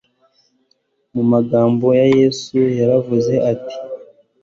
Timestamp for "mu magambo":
1.13-1.87